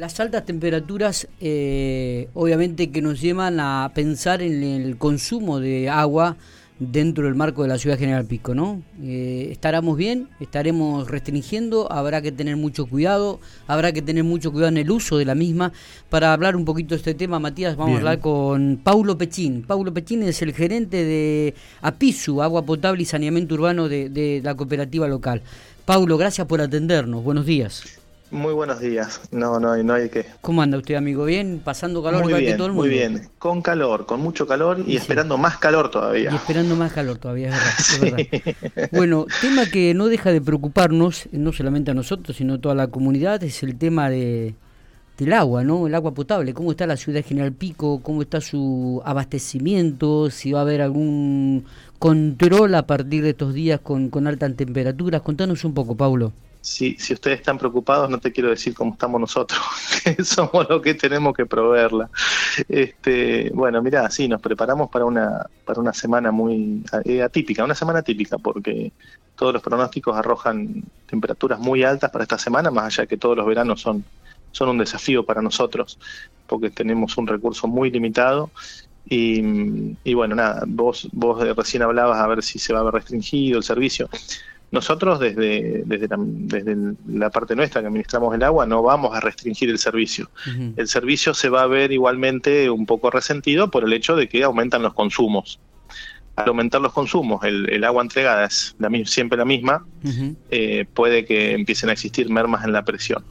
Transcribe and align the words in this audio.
Las 0.00 0.18
altas 0.18 0.46
temperaturas 0.46 1.28
eh, 1.42 2.30
obviamente 2.32 2.90
que 2.90 3.02
nos 3.02 3.20
llevan 3.20 3.60
a 3.60 3.92
pensar 3.94 4.40
en 4.40 4.62
el 4.62 4.96
consumo 4.96 5.60
de 5.60 5.90
agua 5.90 6.38
dentro 6.78 7.26
del 7.26 7.34
marco 7.34 7.60
de 7.60 7.68
la 7.68 7.76
ciudad 7.76 7.98
General 7.98 8.24
Pico, 8.24 8.54
¿no? 8.54 8.80
Eh, 9.02 9.48
¿Estaremos 9.52 9.98
bien? 9.98 10.30
¿Estaremos 10.40 11.10
restringiendo? 11.10 11.92
Habrá 11.92 12.22
que 12.22 12.32
tener 12.32 12.56
mucho 12.56 12.86
cuidado, 12.86 13.40
habrá 13.66 13.92
que 13.92 14.00
tener 14.00 14.24
mucho 14.24 14.52
cuidado 14.52 14.70
en 14.70 14.78
el 14.78 14.90
uso 14.90 15.18
de 15.18 15.26
la 15.26 15.34
misma. 15.34 15.70
Para 16.08 16.32
hablar 16.32 16.56
un 16.56 16.64
poquito 16.64 16.94
de 16.94 16.96
este 16.96 17.12
tema, 17.12 17.38
Matías, 17.38 17.76
vamos 17.76 17.96
a 17.96 17.98
hablar 17.98 18.20
con 18.20 18.80
Paulo 18.82 19.18
Pechín. 19.18 19.64
Paulo 19.64 19.92
Pechín 19.92 20.22
es 20.22 20.40
el 20.40 20.54
gerente 20.54 21.04
de 21.04 21.52
APISU, 21.82 22.40
Agua 22.40 22.64
Potable 22.64 23.02
y 23.02 23.04
Saneamiento 23.04 23.54
Urbano 23.54 23.86
de, 23.86 24.08
de 24.08 24.40
la 24.42 24.54
cooperativa 24.54 25.06
local. 25.06 25.42
Paulo, 25.84 26.16
gracias 26.16 26.46
por 26.46 26.62
atendernos. 26.62 27.22
Buenos 27.22 27.44
días. 27.44 28.00
Muy 28.30 28.54
buenos 28.54 28.78
días. 28.78 29.20
No, 29.32 29.58
no, 29.58 29.76
no 29.82 29.94
hay 29.94 30.08
que. 30.08 30.24
¿Cómo 30.40 30.62
anda 30.62 30.78
usted, 30.78 30.94
amigo? 30.94 31.24
¿Bien? 31.24 31.60
¿Pasando 31.64 32.00
calor 32.00 32.22
muy 32.22 32.34
bien, 32.34 32.52
que 32.52 32.56
todo 32.56 32.68
el 32.68 32.72
mundo? 32.72 32.88
Muy 32.88 32.96
bien. 32.96 33.28
Con 33.38 33.60
calor, 33.60 34.06
con 34.06 34.20
mucho 34.20 34.46
calor 34.46 34.84
y 34.86 34.96
esperando 34.96 35.36
más 35.36 35.58
calor 35.58 35.90
todavía. 35.90 36.30
Y 36.30 36.36
esperando 36.36 36.76
más 36.76 36.92
calor 36.92 37.18
todavía, 37.18 37.48
es 37.48 38.00
verdad, 38.00 38.22
es 38.22 38.70
verdad. 38.74 38.88
Bueno, 38.92 39.26
tema 39.40 39.66
que 39.66 39.94
no 39.94 40.06
deja 40.06 40.30
de 40.30 40.40
preocuparnos, 40.40 41.28
no 41.32 41.52
solamente 41.52 41.90
a 41.90 41.94
nosotros, 41.94 42.36
sino 42.36 42.54
a 42.54 42.60
toda 42.60 42.76
la 42.76 42.86
comunidad, 42.86 43.42
es 43.42 43.64
el 43.64 43.76
tema 43.76 44.08
de, 44.10 44.54
del 45.18 45.32
agua, 45.32 45.64
¿no? 45.64 45.88
El 45.88 45.94
agua 45.96 46.14
potable. 46.14 46.54
¿Cómo 46.54 46.70
está 46.70 46.86
la 46.86 46.96
ciudad 46.96 47.18
de 47.18 47.24
General 47.24 47.52
Pico? 47.52 48.00
¿Cómo 48.00 48.22
está 48.22 48.40
su 48.40 49.02
abastecimiento? 49.04 50.30
Si 50.30 50.52
va 50.52 50.60
a 50.60 50.62
haber 50.62 50.82
algún 50.82 51.64
control 51.98 52.76
a 52.76 52.86
partir 52.86 53.24
de 53.24 53.30
estos 53.30 53.54
días 53.54 53.80
con, 53.80 54.08
con 54.08 54.28
altas 54.28 54.54
temperaturas. 54.54 55.20
Contanos 55.22 55.64
un 55.64 55.74
poco, 55.74 55.96
Paulo 55.96 56.32
si, 56.60 56.94
si 56.96 57.14
ustedes 57.14 57.38
están 57.38 57.58
preocupados, 57.58 58.10
no 58.10 58.18
te 58.18 58.32
quiero 58.32 58.50
decir 58.50 58.74
cómo 58.74 58.92
estamos 58.92 59.20
nosotros, 59.20 59.60
somos 60.24 60.68
los 60.68 60.82
que 60.82 60.94
tenemos 60.94 61.34
que 61.34 61.46
proveerla. 61.46 62.10
Este, 62.68 63.50
bueno, 63.54 63.82
mira, 63.82 64.10
sí, 64.10 64.28
nos 64.28 64.40
preparamos 64.40 64.90
para 64.90 65.06
una, 65.06 65.46
para 65.64 65.80
una 65.80 65.92
semana 65.92 66.30
muy 66.30 66.84
eh, 67.04 67.22
atípica, 67.22 67.64
una 67.64 67.74
semana 67.74 68.00
atípica, 68.00 68.36
porque 68.38 68.92
todos 69.36 69.54
los 69.54 69.62
pronósticos 69.62 70.16
arrojan 70.16 70.84
temperaturas 71.06 71.58
muy 71.58 71.82
altas 71.82 72.10
para 72.10 72.24
esta 72.24 72.38
semana, 72.38 72.70
más 72.70 72.98
allá 72.98 73.06
que 73.06 73.16
todos 73.16 73.36
los 73.36 73.46
veranos 73.46 73.80
son, 73.80 74.04
son 74.52 74.68
un 74.68 74.78
desafío 74.78 75.24
para 75.24 75.40
nosotros, 75.40 75.98
porque 76.46 76.70
tenemos 76.70 77.16
un 77.16 77.26
recurso 77.26 77.68
muy 77.68 77.90
limitado. 77.90 78.50
Y, 79.06 79.96
y 80.04 80.14
bueno, 80.14 80.36
nada, 80.36 80.62
vos, 80.66 81.08
vos 81.12 81.42
recién 81.56 81.82
hablabas 81.82 82.20
a 82.20 82.26
ver 82.26 82.42
si 82.42 82.58
se 82.58 82.72
va 82.74 82.80
a 82.80 82.82
ver 82.82 82.94
restringido 82.94 83.56
el 83.56 83.64
servicio. 83.64 84.10
Nosotros 84.70 85.18
desde, 85.18 85.82
desde, 85.84 86.06
la, 86.06 86.16
desde 86.18 86.76
la 87.08 87.30
parte 87.30 87.56
nuestra 87.56 87.80
que 87.80 87.88
administramos 87.88 88.34
el 88.34 88.42
agua 88.44 88.66
no 88.66 88.82
vamos 88.82 89.14
a 89.16 89.20
restringir 89.20 89.68
el 89.68 89.78
servicio. 89.78 90.30
El 90.76 90.86
servicio 90.86 91.34
se 91.34 91.48
va 91.48 91.62
a 91.62 91.66
ver 91.66 91.90
igualmente 91.90 92.70
un 92.70 92.86
poco 92.86 93.10
resentido 93.10 93.70
por 93.70 93.84
el 93.84 93.92
hecho 93.92 94.14
de 94.14 94.28
que 94.28 94.44
aumentan 94.44 94.82
los 94.82 94.94
consumos. 94.94 95.58
Al 96.36 96.48
aumentar 96.48 96.80
los 96.80 96.92
consumos, 96.92 97.42
el, 97.44 97.82
agua 97.82 98.02
entregada 98.02 98.44
es 98.44 98.76
la, 98.78 98.88
siempre 99.04 99.36
la 99.36 99.44
misma, 99.44 99.84
eh, 100.50 100.86
puede 100.94 101.24
que 101.24 101.52
empiecen 101.52 101.90
a 101.90 101.92
existir 101.92 102.30
mermas 102.30 102.64
en 102.64 102.72
la 102.72 102.84
presión. 102.84 103.24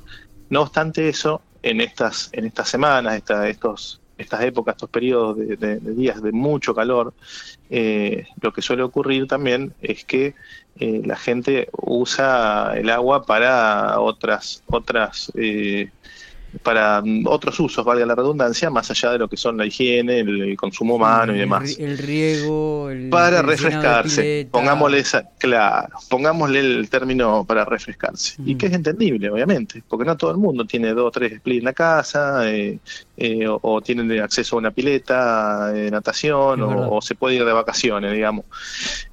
No 0.50 0.62
obstante 0.62 1.08
eso, 1.08 1.42
en 1.64 1.80
estas, 1.80 2.30
en 2.34 2.46
estas 2.46 2.68
semanas, 2.68 3.16
esta, 3.16 3.48
estos, 3.48 4.02
estas 4.20 4.44
épocas, 4.44 4.76
estos 4.76 4.90
periodos 4.90 5.38
de, 5.38 5.80
días 5.80 6.22
de 6.22 6.32
mucho 6.32 6.76
calor, 6.76 7.14
eh, 7.70 8.28
lo 8.42 8.52
que 8.52 8.62
suele 8.62 8.84
ocurrir 8.84 9.28
también 9.28 9.74
es 9.82 10.04
que 10.04 10.36
eh, 10.78 11.02
la 11.06 11.16
gente 11.16 11.70
usa 11.72 12.74
el 12.76 12.90
agua 12.90 13.26
para 13.26 14.00
otras 14.00 14.64
otras 14.68 15.32
eh, 15.36 15.90
para 16.64 17.04
otros 17.26 17.60
usos, 17.60 17.86
valga 17.86 18.06
la 18.06 18.16
redundancia, 18.16 18.70
más 18.70 18.90
allá 18.90 19.12
de 19.12 19.20
lo 19.20 19.28
que 19.28 19.38
son 19.38 19.58
la 19.58 19.66
higiene, 19.66 20.20
el, 20.20 20.58
consumo 20.58 20.96
humano 20.96 21.36
y 21.36 21.40
demás. 21.40 21.78
El 21.78 21.98
riego, 21.98 22.90
el 22.90 23.10
para 23.10 23.42
refrescarse. 23.42 24.48
Pongámosle 24.52 25.00
esa, 25.00 25.30
claro, 25.38 25.90
pongámosle 26.10 26.60
el 26.60 26.90
término 26.90 27.46
para 27.46 27.66
refrescarse. 27.66 28.36
Y 28.46 28.56
que 28.56 28.68
es 28.68 28.74
entendible, 28.74 29.30
obviamente, 29.30 29.84
porque 29.88 30.06
no 30.06 30.18
todo 30.18 30.32
el 30.32 30.38
mundo 30.38 30.66
tiene 30.66 30.94
dos 30.94 31.08
o 31.08 31.12
tres 31.12 31.38
splits 31.38 31.60
en 31.60 31.66
la 31.66 31.74
casa, 31.74 32.50
eh, 32.50 32.80
eh, 33.18 33.46
o, 33.48 33.82
tienen 33.82 34.12
acceso 34.20 34.56
a 34.56 34.60
una 34.60 34.72
pileta 34.72 35.68
de 35.72 35.92
natación, 35.92 36.62
o, 36.62 36.98
o 36.98 37.02
se 37.02 37.16
puede 37.16 37.36
ir 37.36 37.46
de 37.46 37.54
vacaciones, 37.54 38.12
digamos. 38.14 38.46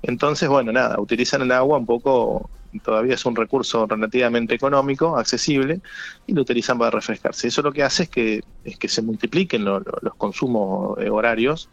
Entonces, 0.03 0.49
bueno, 0.49 0.73
nada, 0.73 0.99
utilizan 0.99 1.43
el 1.43 1.53
agua 1.53 1.79
un 1.79 1.87
poco 1.87 2.51
todavía 2.81 3.15
es 3.15 3.25
un 3.25 3.37
recurso 3.37 3.87
relativamente 3.87 4.55
económico, 4.55 5.17
accesible, 5.17 5.81
y 6.27 6.33
lo 6.33 6.43
utilizan 6.43 6.79
para 6.79 6.91
refrescarse. 6.91 7.49
Eso 7.49 7.63
lo 7.63 7.73
que 7.73 7.83
hace 7.83 8.05
es 8.05 8.09
que, 8.09 8.45
es 8.65 8.77
que 8.79 8.89
se 8.89 9.03
multipliquen 9.03 9.65
los 9.65 9.83
consumos 10.17 10.99
eh, 10.99 11.09
horarios 11.09 11.69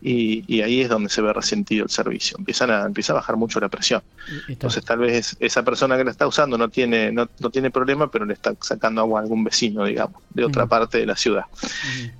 y, 0.00 0.60
ahí 0.60 0.82
es 0.82 0.88
donde 0.88 1.08
se 1.08 1.22
ve 1.22 1.32
resentido 1.32 1.84
el 1.84 1.90
servicio. 1.90 2.36
Empiezan 2.38 2.70
a, 2.70 2.82
empieza 2.84 3.12
a 3.12 3.16
bajar 3.16 3.36
mucho 3.36 3.60
la 3.60 3.68
presión. 3.68 4.02
Entonces 4.48 4.84
tal 4.84 4.98
vez 4.98 5.36
esa 5.40 5.62
persona 5.62 5.96
que 5.96 6.04
la 6.04 6.10
está 6.10 6.26
usando 6.26 6.58
no 6.58 6.68
tiene, 6.68 7.10
no, 7.12 7.28
no 7.38 7.50
tiene 7.50 7.70
problema, 7.70 8.10
pero 8.10 8.26
le 8.26 8.34
está 8.34 8.54
sacando 8.60 9.00
agua 9.00 9.20
a 9.20 9.22
algún 9.22 9.44
vecino, 9.44 9.84
digamos, 9.84 10.22
de 10.30 10.44
otra 10.44 10.66
parte 10.66 10.98
de 10.98 11.06
la 11.06 11.16
ciudad. 11.16 11.44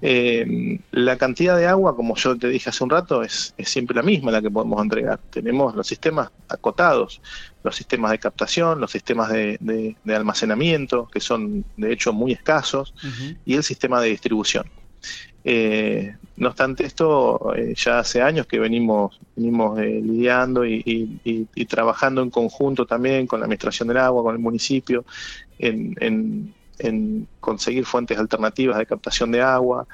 Eh, 0.00 0.78
la 0.92 1.16
cantidad 1.18 1.56
de 1.56 1.66
agua, 1.66 1.94
como 1.96 2.16
yo 2.16 2.36
te 2.36 2.48
dije 2.48 2.70
hace 2.70 2.82
un 2.82 2.90
rato, 2.90 3.22
es, 3.22 3.54
es 3.58 3.68
siempre 3.68 3.94
la 3.94 4.02
misma 4.02 4.30
la 4.30 4.40
que 4.40 4.50
podemos 4.50 4.82
entregar. 4.82 5.20
Tenemos 5.30 5.74
los 5.74 5.86
sistemas 5.86 6.30
acotados, 6.48 7.20
los 7.64 7.74
sistemas 7.74 8.10
de 8.10 8.18
captación, 8.18 8.80
los 8.80 8.90
sistemas 8.90 9.30
de, 9.30 9.96
almacenamiento, 10.06 11.08
que 11.10 11.20
son 11.20 11.64
de 11.76 11.92
hecho 11.92 12.12
muy 12.12 12.32
escasos, 12.32 12.94
y 13.44 13.54
el 13.54 13.62
sistema 13.62 14.00
de 14.00 14.08
distribución. 14.08 14.64
Eh, 15.44 16.16
no 16.36 16.48
obstante 16.48 16.84
esto, 16.84 17.54
eh, 17.54 17.74
ya 17.76 17.98
hace 17.98 18.22
años 18.22 18.46
que 18.46 18.58
venimos, 18.58 19.20
venimos 19.36 19.78
eh, 19.78 20.00
lidiando 20.02 20.64
y, 20.64 21.48
trabajando 21.68 22.22
en 22.22 22.30
conjunto 22.30 22.86
también 22.86 23.26
con 23.26 23.40
la 23.40 23.44
Administración 23.44 23.88
del 23.88 23.98
Agua, 23.98 24.22
con 24.22 24.34
el 24.34 24.40
municipio, 24.40 25.04
en, 25.58 26.54
conseguir 27.40 27.84
fuentes 27.84 28.18
alternativas 28.18 28.78
de 28.78 28.86
captación 28.86 29.30
de 29.30 29.40
agua, 29.40 29.86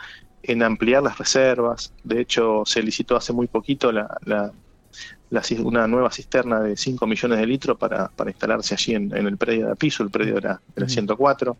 en 0.42 0.62
ampliar 0.62 1.02
las 1.02 1.18
reservas. 1.18 1.92
De 2.04 2.20
hecho, 2.22 2.62
se 2.64 2.82
licitó 2.82 3.16
hace 3.16 3.32
muy 3.34 3.48
poquito 3.48 3.92
la 3.92 4.52
una 5.60 5.86
nueva 5.86 6.10
cisterna 6.10 6.60
de 6.60 6.76
5 6.76 7.06
millones 7.06 7.38
de 7.38 7.46
litros 7.46 7.78
para, 7.78 8.08
para 8.08 8.30
instalarse 8.30 8.74
allí 8.74 8.94
en, 8.94 9.12
el 9.12 9.36
predio 9.36 9.68
de 9.68 9.76
piso, 9.76 10.02
el 10.02 10.10
predio 10.10 10.34
de 10.34 10.40
la, 10.40 10.88
104. 10.88 11.56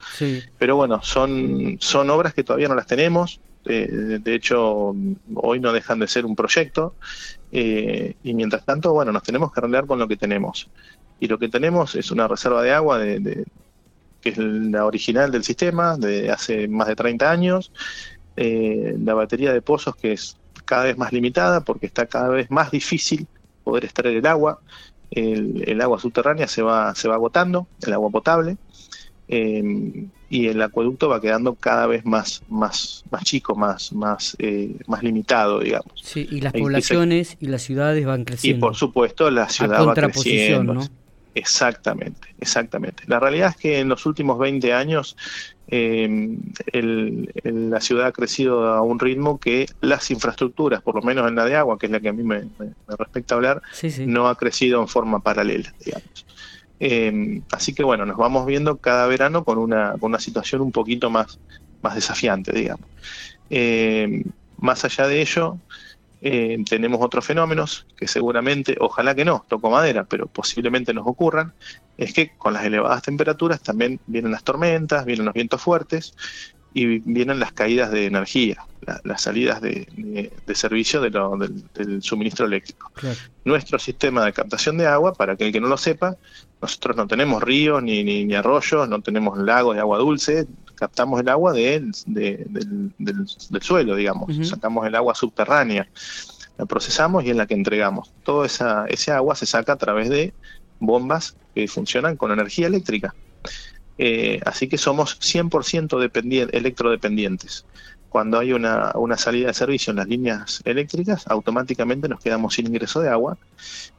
Pero 0.59 0.77
bueno, 0.77 1.01
son, 1.03 1.77
son 1.79 2.11
obras 2.11 2.35
que 2.35 2.43
todavía 2.43 2.69
no 2.69 2.75
las 2.75 2.87
tenemos. 2.87 3.41
Eh, 3.65 4.19
de 4.21 4.35
hecho, 4.35 4.95
hoy 5.35 5.61
no 5.61 5.73
dejan 5.73 6.01
de 6.01 6.09
ser 6.09 6.27
un 6.27 6.35
proyecto. 6.35 6.95
Eh, 7.53 8.17
y 8.25 8.35
mientras 8.35 8.65
tanto, 8.65 8.93
bueno, 8.93 9.13
nos 9.13 9.23
tenemos 9.23 9.53
que 9.53 9.61
arreglar 9.61 9.87
con 9.87 9.99
lo 9.99 10.09
que 10.09 10.17
tenemos. 10.17 10.69
Y 11.21 11.29
lo 11.29 11.39
que 11.39 11.49
tenemos 11.49 11.95
es 11.95 12.11
una 12.11 12.27
reserva 12.27 12.63
de 12.63 12.73
agua 12.73 12.99
de, 12.99 13.45
que 14.21 14.31
es 14.31 14.39
la 14.39 14.85
original 14.85 15.31
del 15.31 15.45
sistema, 15.45 15.97
de 15.97 16.31
hace 16.31 16.67
más 16.67 16.89
de 16.89 16.97
30 16.97 17.31
años. 17.31 17.73
Eh, 18.37 18.97
la 19.05 19.15
batería 19.15 19.53
de 19.53 19.63
pozos 19.63 19.95
que 19.95 20.13
es 20.13 20.37
cada 20.65 20.85
vez 20.85 20.97
más 20.97 21.13
limitada 21.13 21.61
porque 21.63 21.87
está 21.87 22.07
cada 22.07 22.29
vez 22.29 22.51
más 22.51 22.71
difícil 22.71 23.27
poder 23.71 23.85
extraer 23.85 24.17
el 24.17 24.27
agua. 24.27 24.61
El, 25.11 25.81
agua 25.81 25.99
subterránea 25.99 26.47
se 26.47 26.63
va, 26.63 26.95
se 26.95 27.09
va 27.09 27.15
agotando, 27.15 27.67
el 27.83 27.93
agua 27.93 28.11
potable, 28.11 28.57
eh, 29.29 30.07
y 30.29 30.47
el 30.47 30.63
acueducto 30.63 31.09
va 31.09 31.21
quedando 31.21 31.55
cada 31.55 31.87
vez 31.87 32.05
más, 32.05 32.43
más, 32.49 33.05
más 33.11 33.25
chico, 33.25 33.57
más, 33.57 33.93
más, 33.93 34.37
eh, 34.39 34.77
más 34.87 35.03
limitado, 35.03 35.59
digamos. 35.59 35.93
Sí, 36.01 36.29
y 36.31 36.41
las 36.41 36.53
poblaciones 36.53 37.37
y 37.41 37.47
las 37.47 37.63
ciudades 37.63 38.07
van 38.07 38.25
creciendo. 38.25 38.59
Y 38.59 38.61
por 38.61 38.77
supuesto 38.77 39.31
la 39.31 39.49
ciudad 39.49 39.87
va 39.87 39.95
creciendo. 39.95 40.75
¿no? 40.75 40.83
Exactamente, 41.35 42.29
exactamente. 42.41 43.03
La 43.07 43.19
realidad 43.19 43.51
es 43.51 43.57
que 43.57 43.79
en 43.81 43.89
los 43.89 44.07
últimos 44.07 44.39
20 44.39 44.73
años 44.73 45.17
eh, 45.71 47.29
la 47.45 47.81
ciudad 47.81 48.07
ha 48.07 48.13
crecido 48.13 48.67
a 48.67 48.83
un 48.83 48.99
ritmo 48.99 49.39
que 49.39 49.67
las 49.81 50.11
infraestructuras, 50.11 50.83
por 50.83 50.97
lo 50.97 51.03
menos 51.03 51.29
en 51.29 51.37
la 51.37 51.45
de 51.45 51.57
agua, 51.57 51.79
que 51.79 51.87
es 51.87 51.93
la 51.93 52.01
que 52.01 52.09
a 52.09 52.13
mí 52.13 52.25
me, 52.25 52.49
respecta 52.99 53.37
hablar, 53.37 53.63
no 54.07 54.29
ha 54.29 54.35
crecido 54.37 54.81
en 54.81 54.89
forma 54.89 55.21
paralela, 55.21 55.73
digamos. 55.85 56.27
Em, 56.81 57.43
así 57.53 57.75
que 57.75 57.85
bueno, 57.85 58.07
nos 58.07 58.17
vamos 58.17 58.47
viendo 58.47 58.79
cada 58.79 59.07
verano 59.07 59.45
con 59.45 59.59
una, 59.59 59.93
con 60.01 60.11
una 60.11 60.19
situación 60.19 60.63
un 60.63 60.73
poquito 60.73 61.11
más, 61.11 61.39
más 61.83 61.95
desafiante, 61.95 62.53
digamos. 62.53 62.87
Em, 63.49 64.25
más 64.59 64.85
allá 64.85 65.07
de 65.07 65.21
ello, 65.21 65.59
eh, 66.23 66.59
tenemos 66.69 67.01
otros 67.03 67.25
fenómenos 67.25 67.87
que 67.97 68.07
seguramente, 68.07 68.77
ojalá 68.79 69.15
que 69.15 69.25
no, 69.25 69.45
toco 69.49 69.71
madera, 69.71 70.05
pero 70.05 70.27
posiblemente 70.27 70.93
nos 70.93 71.07
ocurran, 71.07 71.55
es 71.97 72.13
que 72.13 72.33
con 72.37 72.53
las 72.53 72.65
elevadas 72.65 73.03
temperaturas 73.03 73.63
también 73.63 74.01
vienen 74.07 74.33
las 74.33 74.45
tormentas, 74.45 75.05
vienen 75.05 75.25
los 75.25 75.35
vientos 75.35 75.63
fuertes 75.63 76.15
y 76.73 76.99
vienen 77.01 77.41
las 77.41 77.53
caídas 77.53 77.91
de 77.91 78.07
energía, 78.07 78.65
las 79.03 79.23
salidas 79.23 79.61
de, 79.61 80.31
servicio 80.55 81.01
del, 81.01 82.03
suministro 82.03 82.47
eléctrico. 82.47 82.93
Nuestro 83.45 83.79
sistema 83.79 84.25
de 84.25 84.33
captación 84.33 84.77
de 84.77 84.87
agua, 84.87 85.15
para 85.15 85.33
aquel 85.33 85.53
que 85.53 85.61
no 85.61 85.69
lo 85.69 85.77
sepa, 85.77 86.17
nosotros 86.63 86.97
no 86.97 87.07
tenemos 87.07 87.43
ríos 87.43 87.83
ni, 87.83 88.05
ni, 88.05 88.25
ni 88.25 88.35
arroyos, 88.35 88.89
no 88.89 89.01
tenemos 89.01 89.39
lagos 89.39 89.75
de 89.75 89.81
agua 89.81 89.99
dulce, 89.99 90.47
captamos 90.81 91.21
el 91.21 91.29
agua 91.29 91.53
del, 91.53 91.93
del, 92.07 93.29
suelo, 93.61 93.95
digamos, 93.95 94.35
sacamos 94.49 94.87
el 94.87 94.95
agua 94.95 95.15
subterránea, 95.15 95.87
la 96.57 96.65
procesamos 96.65 97.23
y 97.23 97.31
es 97.31 97.37
la 97.37 97.47
que 97.47 97.53
entregamos. 97.53 98.11
Todo 98.25 98.47
esa, 98.47 98.87
ese 98.87 99.13
agua 99.13 99.37
se 99.37 99.45
saca 99.45 99.75
a 99.75 99.77
través 99.77 100.09
de 100.09 100.33
bombas 100.79 101.37
que 101.55 101.69
funcionan 101.69 102.17
con 102.17 102.33
energía 102.33 102.67
eléctrica. 102.67 103.15
Eh, 103.99 104.41
así 104.47 104.69
que 104.69 104.79
somos 104.79 105.21
100% 105.21 106.51
electrodependientes. 106.53 107.67
Cuando 108.09 108.39
hay 108.39 108.55
una, 108.55 108.93
una, 108.95 109.19
salida 109.19 109.49
de 109.49 109.55
servicio 109.55 109.91
en 109.91 109.99
las 109.99 110.09
líneas 110.09 110.63
eléctricas, 110.65 111.27
automáticamente 111.29 112.09
nos 112.09 112.21
quedamos 112.21 112.55
sin 112.55 112.67
ingreso 112.67 113.01
de 113.01 113.11
agua. 113.11 113.37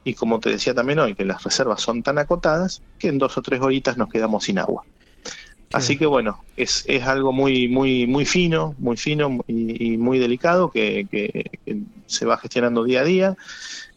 Y 0.02 0.14
como 0.14 0.40
te 0.40 0.50
decía 0.50 0.74
también 0.74 0.98
hoy, 0.98 1.14
que 1.14 1.24
las 1.24 1.44
reservas 1.44 1.80
son 1.80 2.02
tan 2.02 2.18
acotadas 2.18 2.82
que 2.98 3.08
en 3.08 3.18
dos 3.18 3.38
o 3.38 3.42
tres 3.42 3.60
horitas 3.60 3.96
nos 3.96 4.08
quedamos 4.08 4.44
sin 4.44 4.58
agua. 4.58 4.84
Así 5.72 5.96
que 5.96 6.06
bueno, 6.06 6.42
es, 6.56 6.84
es 6.86 7.04
algo 7.04 7.32
muy, 7.32 7.68
muy, 7.68 8.06
muy 8.06 8.24
fino, 8.24 8.74
muy 8.78 8.96
fino 8.96 9.38
y, 9.46 9.96
muy 9.96 10.18
delicado 10.18 10.70
que, 10.70 11.06
que, 11.10 11.50
se 12.06 12.26
va 12.26 12.36
gestionando 12.36 12.84
día 12.84 13.00
a 13.00 13.04
día 13.04 13.36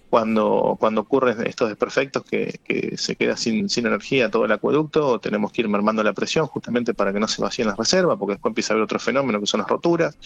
cuando, 0.10 0.78
cuando 0.80 1.02
ocurren 1.02 1.46
estos 1.46 1.68
desperfectos 1.68 2.24
que, 2.24 2.60
que 2.64 2.96
se 2.98 3.18
queda 3.18 3.36
sin, 3.36 3.70
sin, 3.70 3.86
energía 3.86 4.32
todo 4.32 4.46
el 4.46 4.52
acueducto, 4.52 5.20
tenemos 5.20 5.52
que 5.52 5.64
ir 5.64 5.68
mermando 5.68 6.04
la 6.04 6.14
presión 6.14 6.48
justamente 6.48 6.94
para 6.94 7.12
que 7.12 7.20
no 7.20 7.28
se 7.28 7.42
vacíen 7.42 7.68
las 7.68 7.78
reservas, 7.78 8.18
porque 8.18 8.34
después 8.34 8.52
empieza 8.52 8.72
a 8.72 8.76
haber 8.76 8.84
otro 8.86 9.00
fenómeno 9.00 9.42
que 9.42 9.48
son 9.48 9.60
las 9.60 9.70
roturas. 9.70 10.18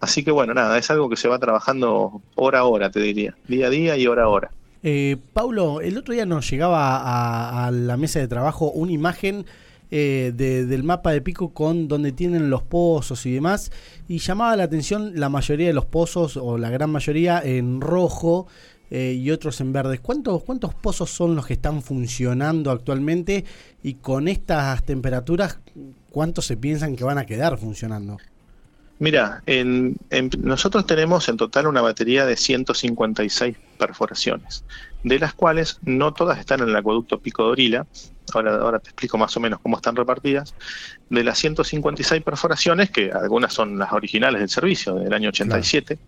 Así 0.00 0.22
que 0.22 0.30
bueno, 0.30 0.52
nada, 0.52 0.76
es 0.76 0.90
algo 0.90 1.08
que 1.08 1.16
se 1.16 1.28
va 1.28 1.38
trabajando 1.38 2.20
hora 2.34 2.58
a 2.58 2.64
hora, 2.64 2.90
te 2.90 3.00
diría, 3.00 3.34
día 3.48 3.68
a 3.68 3.70
día 3.70 3.96
y 3.96 4.06
hora 4.06 4.24
a 4.24 4.28
hora. 4.28 4.50
Eh, 4.82 5.16
Paulo, 5.32 5.80
el 5.80 5.96
otro 5.96 6.12
día 6.12 6.26
nos 6.26 6.50
llegaba 6.50 6.98
a, 6.98 7.66
a 7.66 7.70
la 7.70 7.96
mesa 7.96 8.18
de 8.18 8.28
trabajo 8.28 8.70
una 8.72 8.92
imagen 8.92 9.46
eh, 9.90 10.32
del 10.34 10.82
mapa 10.82 11.12
de 11.12 11.20
Pico 11.20 11.52
con 11.52 11.88
donde 11.88 12.12
tienen 12.12 12.50
los 12.50 12.62
pozos 12.62 13.26
y 13.26 13.32
demás. 13.32 13.70
Y 14.08 14.18
llamaba 14.18 14.56
la 14.56 14.64
atención 14.64 15.12
la 15.14 15.28
mayoría 15.28 15.68
de 15.68 15.72
los 15.72 15.86
pozos, 15.86 16.36
o 16.36 16.58
la 16.58 16.70
gran 16.70 16.90
mayoría, 16.90 17.40
en 17.44 17.80
rojo 17.80 18.46
eh, 18.90 19.18
y 19.18 19.30
otros 19.30 19.60
en 19.60 19.72
verde. 19.72 19.98
¿Cuántos, 19.98 20.42
¿Cuántos 20.42 20.74
pozos 20.74 21.10
son 21.10 21.34
los 21.34 21.46
que 21.46 21.54
están 21.54 21.82
funcionando 21.82 22.70
actualmente? 22.70 23.44
Y 23.82 23.94
con 23.94 24.28
estas 24.28 24.84
temperaturas, 24.84 25.58
¿cuántos 26.10 26.46
se 26.46 26.56
piensan 26.56 26.96
que 26.96 27.04
van 27.04 27.18
a 27.18 27.26
quedar 27.26 27.58
funcionando? 27.58 28.18
Mira, 29.04 29.42
en, 29.44 29.98
nosotros 30.38 30.86
tenemos 30.86 31.28
en 31.28 31.36
total 31.36 31.66
una 31.66 31.82
batería 31.82 32.24
de 32.24 32.38
156 32.38 33.54
perforaciones, 33.76 34.64
de 35.02 35.18
las 35.18 35.34
cuales 35.34 35.78
no 35.82 36.14
todas 36.14 36.38
están 36.38 36.62
en 36.62 36.70
el 36.70 36.76
acueducto 36.76 37.18
Pico 37.18 37.44
de 37.44 37.50
Orila, 37.50 37.86
ahora, 38.32 38.54
ahora 38.54 38.78
te 38.78 38.88
explico 38.88 39.18
más 39.18 39.36
o 39.36 39.40
menos 39.40 39.60
cómo 39.60 39.76
están 39.76 39.94
repartidas, 39.94 40.54
de 41.10 41.22
las 41.22 41.36
156 41.36 42.22
perforaciones, 42.22 42.88
que 42.88 43.12
algunas 43.12 43.52
son 43.52 43.78
las 43.78 43.92
originales 43.92 44.40
del 44.40 44.48
servicio 44.48 44.94
del 44.94 45.12
año 45.12 45.28
87, 45.28 45.98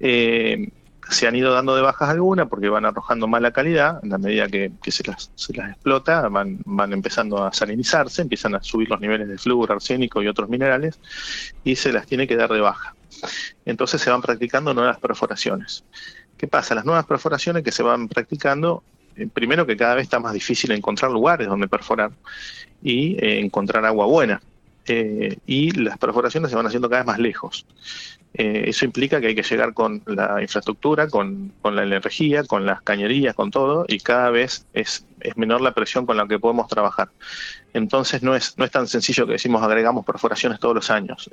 eh, 0.00 0.68
se 1.10 1.26
han 1.26 1.36
ido 1.36 1.52
dando 1.52 1.76
de 1.76 1.82
bajas 1.82 2.08
algunas 2.08 2.48
porque 2.48 2.68
van 2.68 2.84
arrojando 2.84 3.26
mala 3.26 3.52
calidad, 3.52 4.00
en 4.02 4.10
la 4.10 4.18
medida 4.18 4.48
que, 4.48 4.72
se, 4.90 5.04
las, 5.04 5.30
se 5.34 5.54
las 5.54 5.70
explota, 5.70 6.28
van, 6.28 6.58
van 6.64 6.92
empezando 6.92 7.44
a 7.44 7.52
salinizarse, 7.52 8.22
empiezan 8.22 8.54
a 8.54 8.62
subir 8.62 8.88
los 8.88 9.00
niveles 9.00 9.28
de 9.28 9.38
flúor, 9.38 9.72
arsénico 9.72 10.22
y 10.22 10.28
otros 10.28 10.48
minerales, 10.48 10.98
y 11.62 11.76
se 11.76 11.92
las 11.92 12.06
tiene 12.06 12.26
que 12.26 12.36
dar 12.36 12.50
de 12.50 12.60
baja. 12.60 12.94
Entonces 13.64 14.00
se 14.00 14.10
van 14.10 14.22
practicando 14.22 14.74
nuevas 14.74 14.98
perforaciones. 14.98 15.84
¿Qué 16.36 16.48
pasa? 16.48 16.74
Las 16.74 16.84
nuevas 16.84 17.06
perforaciones 17.06 17.62
que 17.62 17.72
se 17.72 17.82
van 17.82 18.08
practicando 18.08 18.82
eh, 19.16 19.28
primero 19.32 19.66
que 19.66 19.76
cada 19.76 19.94
vez 19.94 20.04
está 20.04 20.18
más 20.18 20.32
difícil 20.32 20.72
encontrar 20.72 21.10
lugares 21.10 21.46
donde 21.46 21.68
perforar 21.68 22.12
y 22.82 23.16
eh, 23.24 23.40
encontrar 23.40 23.84
agua 23.84 24.06
buena. 24.06 24.40
Eh, 24.86 25.38
y 25.46 25.70
las 25.70 25.96
perforaciones 25.98 26.50
se 26.50 26.56
van 26.56 26.66
haciendo 26.66 26.90
cada 26.90 27.02
vez 27.02 27.06
más 27.06 27.18
lejos. 27.18 27.66
Eso 28.34 28.84
implica 28.84 29.20
que 29.20 29.28
hay 29.28 29.34
que 29.34 29.42
llegar 29.42 29.74
con 29.74 30.02
la 30.06 30.42
infraestructura, 30.42 31.08
con, 31.08 31.52
con, 31.62 31.76
la 31.76 31.84
energía, 31.84 32.42
con 32.44 32.66
las 32.66 32.82
cañerías, 32.82 33.34
con 33.34 33.50
todo, 33.50 33.84
y 33.86 34.00
cada 34.00 34.30
vez 34.30 34.66
es, 34.74 35.06
es 35.20 35.36
menor 35.36 35.60
la 35.60 35.72
presión 35.72 36.04
con 36.04 36.16
la 36.16 36.26
que 36.26 36.40
podemos 36.40 36.66
trabajar. 36.68 37.10
Entonces 37.74 38.22
no 38.22 38.34
es, 38.34 38.56
no 38.58 38.64
es 38.64 38.70
tan 38.70 38.86
sencillo 38.86 39.26
que 39.26 39.32
decimos 39.32 39.62
agregamos 39.62 40.04
perforaciones 40.04 40.60
todos 40.60 40.74
los 40.74 40.90
años. 40.90 41.28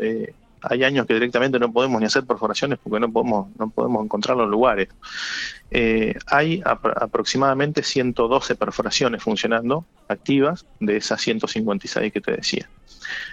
hay 0.62 0.84
años 0.84 1.06
que 1.06 1.14
directamente 1.14 1.60
no 1.60 1.72
podemos 1.72 2.00
ni 2.02 2.08
hacer 2.08 2.24
perforaciones 2.24 2.80
porque 2.82 3.00
no 3.00 3.12
podemos, 3.12 3.48
no 3.58 3.70
podemos 3.70 4.04
encontrar 4.04 4.38
los 4.38 4.50
lugares. 4.50 4.90
Eh, 5.70 6.16
hay 6.28 6.62
aproximadamente 6.66 7.84
112 7.84 8.56
perforaciones 8.56 9.24
funcionando 9.24 9.86
activas 10.08 10.66
de 10.80 10.98
esas 10.98 11.22
156 11.22 12.12
que 12.12 12.22
te 12.22 12.32
decía. 12.34 12.70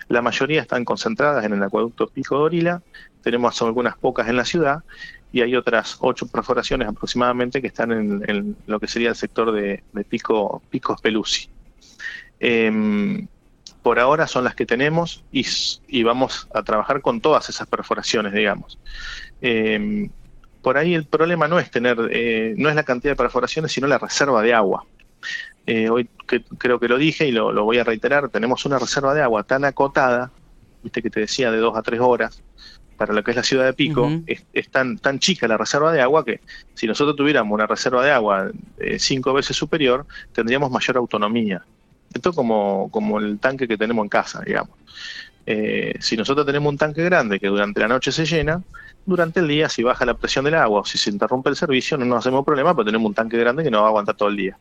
La 0.09 0.23
mayoría 0.23 0.63
están 0.63 0.85
concentradas 0.85 1.45
en 1.45 1.53
el 1.53 1.63
acueducto 1.63 2.07
Pico 2.09 2.39
Dorila, 2.39 2.83
tenemos 3.23 3.61
algunas 3.63 3.97
pocas 3.97 4.29
en 4.29 4.37
la 4.37 4.45
ciudad 4.45 4.83
y 5.33 5.43
hay 5.43 5.55
otras 5.55 5.99
ocho 6.01 6.27
perforaciones 6.27 6.89
aproximadamente 6.89 7.61
que 7.61 7.67
están 7.67 7.93
en, 7.93 8.57
lo 8.67 8.81
que 8.81 8.89
sería 8.89 9.11
el 9.11 9.17
sector 9.17 9.53
de, 9.53 9.83
Pico, 10.09 10.63
Pico 10.71 10.97
Speluzzi. 10.97 11.49
Em, 12.41 13.27
por 13.83 13.99
ahora 13.99 14.27
son 14.27 14.45
las 14.45 14.55
que 14.55 14.67
tenemos 14.67 15.25
y, 15.33 16.03
vamos 16.03 16.49
a 16.55 16.63
trabajar 16.63 17.01
con 17.01 17.21
todas 17.21 17.49
esas 17.49 17.67
perforaciones, 17.67 18.33
digamos. 18.33 18.79
Em, 19.41 20.11
por 20.63 20.77
ahí 20.77 20.95
el 20.95 21.05
problema 21.05 21.49
no 21.49 21.59
es 21.59 21.71
tener, 21.71 21.97
eh, 22.11 22.55
no 22.57 22.69
es 22.69 22.75
la 22.75 22.83
cantidad 22.83 23.13
de 23.13 23.17
perforaciones, 23.17 23.73
sino 23.73 23.87
la 23.87 23.99
reserva 23.99 24.43
de 24.43 24.55
agua. 24.55 24.85
Eh, 25.71 25.91
hoy 25.91 26.09
creo 26.57 26.81
que 26.81 26.89
lo 26.89 26.97
dije 26.97 27.29
y 27.29 27.31
lo, 27.31 27.53
voy 27.63 27.77
a 27.77 27.85
reiterar, 27.85 28.31
tenemos 28.31 28.65
una 28.65 28.79
reserva 28.79 29.13
de 29.13 29.21
agua 29.21 29.43
tan 29.43 29.67
acotada, 29.67 30.31
viste 30.83 31.03
que 31.03 31.11
te 31.11 31.21
decía 31.21 31.51
de 31.51 31.59
dos 31.59 31.77
a 31.77 31.83
tres 31.83 32.01
horas, 32.01 32.43
para 32.97 33.13
lo 33.13 33.23
que 33.23 33.33
es 33.33 33.37
la 33.37 33.43
ciudad 33.43 33.67
de 33.67 33.75
Pico, 33.75 34.11
es, 34.27 34.69
tan, 34.71 34.97
tan 34.97 35.19
chica 35.19 35.47
la 35.47 35.59
reserva 35.59 35.93
de 35.93 36.01
agua 36.01 36.25
que 36.25 36.41
si 36.73 36.87
nosotros 36.87 37.17
tuviéramos 37.17 37.55
una 37.55 37.67
reserva 37.67 38.03
de 38.03 38.11
agua 38.11 38.51
eh, 38.79 38.99
cinco 38.99 39.35
veces 39.35 39.59
superior, 39.59 40.07
tendríamos 40.33 40.71
mayor 40.71 40.97
autonomía. 40.97 41.63
Esto 42.15 42.33
como, 42.33 42.89
como 42.91 43.21
el 43.21 43.39
tanque 43.39 43.69
que 43.69 43.77
tenemos 43.77 44.03
en 44.05 44.09
casa, 44.09 44.41
digamos. 44.41 44.75
si 46.01 46.17
nosotros 46.17 46.47
tenemos 46.47 46.73
un 46.73 46.79
tanque 46.79 47.05
grande 47.05 47.39
que 47.39 47.49
durante 47.49 47.81
la 47.81 47.89
noche 47.89 48.11
se 48.11 48.25
llena, 48.25 48.63
durante 49.05 49.41
el 49.41 49.49
día, 49.49 49.69
si 49.69 49.83
baja 49.83 50.07
la 50.07 50.15
presión 50.15 50.47
del 50.47 50.55
agua 50.55 50.81
o 50.81 50.85
si 50.87 50.97
se 50.97 51.11
interrumpe 51.11 51.51
el 51.51 51.57
servicio, 51.57 51.99
no 51.99 52.07
nos 52.07 52.21
hacemos 52.21 52.43
problema, 52.43 52.75
porque 52.75 52.89
tenemos 52.89 53.11
un 53.11 53.15
tanque 53.15 53.37
grande 53.37 53.63
que 53.63 53.71
no 53.71 53.81
va 53.81 53.85
a 53.85 53.89
aguantar 53.89 54.17
todo 54.17 54.31
el 54.31 54.37
día. 54.37 54.57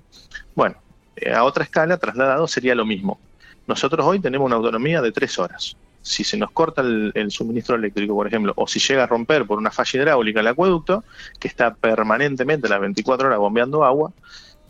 Bueno, 0.54 0.76
eh, 0.76 0.87
a 1.34 1.44
otra 1.44 1.64
escala, 1.64 1.98
trasladado, 1.98 2.48
sería 2.48 2.76
lo 2.76 2.86
mismo. 2.86 3.20
Nosotros 3.68 4.06
hoy 4.06 4.20
tenemos 4.20 4.46
una 4.46 4.56
autonomía 4.56 5.02
de 5.02 5.12
tres 5.12 5.38
horas. 5.40 5.76
Si 6.02 6.24
se 6.24 6.38
nos 6.38 6.52
corta 6.52 6.82
el, 6.82 7.32
suministro 7.32 7.76
eléctrico, 7.76 8.16
por 8.16 8.28
ejemplo, 8.28 8.54
o 8.56 8.66
si 8.66 8.80
llega 8.80 9.04
a 9.04 9.08
romper 9.08 9.46
por 9.46 9.58
una 9.58 9.72
falla 9.72 10.00
hidráulica 10.00 10.40
el 10.40 10.48
acueducto, 10.48 11.04
que 11.40 11.50
está 11.50 11.74
permanentemente 11.74 12.70
las 12.70 12.80
24 12.80 13.28
horas 13.28 13.40
bombeando 13.40 13.84
agua, 13.84 14.14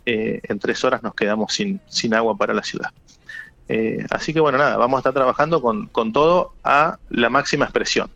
eh, 0.04 0.40
en 0.42 0.58
tres 0.58 0.82
horas 0.84 1.02
nos 1.02 1.14
quedamos 1.14 1.52
sin, 1.52 1.80
sin 1.86 2.14
agua 2.14 2.36
para 2.36 2.54
la 2.54 2.62
ciudad. 2.62 2.90
Eh, 3.68 4.04
así 4.10 4.32
que 4.32 4.40
bueno, 4.40 4.58
nada, 4.58 4.76
vamos 4.78 4.98
a 4.98 5.00
estar 5.00 5.12
trabajando 5.12 5.62
con, 5.62 5.86
con 5.88 6.12
todo 6.12 6.54
a 6.64 6.98
la 7.10 7.28
máxima 7.28 7.66
expresión 7.66 8.10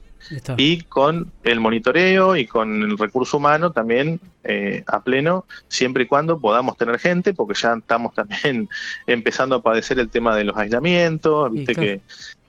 y 0.56 0.82
con 0.82 1.32
el 1.44 1.60
monitoreo 1.60 2.36
y 2.36 2.46
con 2.46 2.82
el 2.82 2.98
recurso 2.98 3.36
humano 3.36 3.72
también 3.72 4.20
eh, 4.44 4.82
a 4.86 5.00
pleno, 5.02 5.46
siempre 5.68 6.04
y 6.04 6.06
cuando 6.06 6.38
podamos 6.38 6.76
tener 6.76 6.98
gente, 6.98 7.34
porque 7.34 7.58
ya 7.58 7.74
estamos 7.74 8.14
también 8.14 8.68
empezando 9.06 9.56
a 9.56 9.62
padecer 9.62 9.98
el 9.98 10.08
tema 10.08 10.36
de 10.36 10.44
los 10.44 10.56
aislamientos, 10.56 11.52
viste 11.52 11.74
que, 11.74 12.00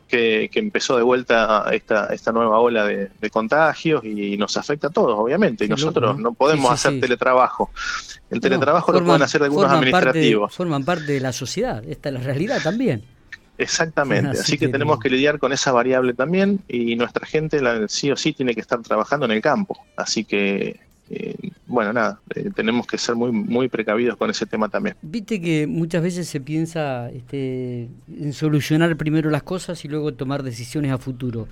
que, 0.08 0.60
empezó 0.60 0.96
de 0.98 1.04
vuelta 1.04 1.66
esta, 1.72 2.14
esta 2.14 2.32
nueva 2.32 2.60
ola 2.60 2.86
de, 2.86 3.10
contagios 3.32 4.04
y 4.04 4.38
nos 4.38 4.58
afecta 4.58 4.88
a 4.88 4.90
todos, 4.92 5.18
obviamente, 5.18 5.66
y 5.66 5.68
nosotros 5.68 6.18
¿no? 6.20 6.34
podemos 6.34 6.72
hacer 6.72 7.00
teletrabajo. 7.00 7.72
El 8.30 8.40
teletrabajo 8.40 8.92
lo 8.92 9.04
pueden 9.04 9.22
hacer 9.24 9.44
algunos 9.44 9.72
administrativos. 9.72 10.54
forman 10.54 10.84
parte 10.84 11.12
de 11.12 11.20
la 11.20 11.34
sociedad, 11.34 11.84
esta 11.86 12.10
es 12.10 12.14
la 12.14 12.22
realidad 12.22 12.62
también. 12.62 13.04
Exactamente, 13.58 14.40
así, 14.40 14.58
que, 14.58 14.68
tenemos 14.68 15.00
que 15.00 15.10
lidiar 15.10 15.38
con 15.38 15.54
esa 15.54 15.72
variable 15.72 16.14
también 16.14 16.60
y 16.68 16.96
nuestra 16.96 17.26
gente 17.26 17.62
la, 17.62 17.88
sí 17.88 18.10
o 18.12 18.16
sí 18.16 18.34
tiene 18.34 18.56
que 18.56 18.62
estar 18.62 18.82
trabajando 18.82 19.26
en 19.26 19.32
el 19.32 19.42
campo. 19.42 19.78
Así 19.96 20.26
que, 20.26 20.80
eh, 21.10 21.36
bueno, 21.68 21.94
nada, 21.94 22.20
eh, 22.34 22.50
tenemos 22.56 22.88
que 22.88 22.98
ser 22.98 23.16
muy, 23.16 23.32
muy 23.32 23.68
precavidos 23.70 24.18
con 24.18 24.30
ese 24.30 24.46
tema 24.46 24.70
también. 24.70 24.96
Viste 25.04 25.40
que 25.40 25.68
muchas 25.68 26.02
veces 26.02 26.28
se 26.28 26.42
piensa 26.42 27.12
este, 27.12 27.90
en 28.10 28.34
solucionar 28.34 28.98
primero 28.98 29.30
las 29.30 29.44
cosas 29.44 29.86
y 29.86 29.88
luego 29.88 30.14
tomar 30.14 30.42
decisiones 30.42 30.92
a 30.92 30.98
futuro. 30.98 31.48